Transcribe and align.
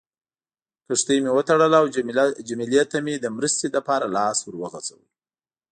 کښتۍ 0.87 1.17
مې 1.23 1.31
وتړله 1.37 1.77
او 1.81 1.87
جميله 2.47 2.81
ته 2.91 2.97
مې 3.05 3.15
د 3.19 3.25
مرستې 3.37 3.67
لپاره 3.75 4.13
لاس 4.17 4.37
ور 4.43 4.55
وغځاوه. 4.61 5.07